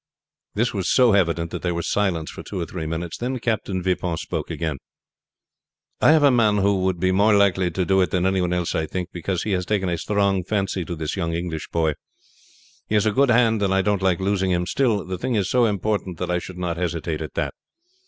[0.55, 3.83] This was so evident that there was silence for two or three minutes, then Captain
[3.83, 4.77] Vipon spoke again.
[6.01, 8.51] "I have a man who would be more likely to do it than any one
[8.51, 11.93] else I think, because he has taken a strong fancy to this young English boy.
[12.87, 15.47] He is a good hand, and I don't like losing him; still the thing is
[15.51, 17.53] so important that I should not hesitate at that.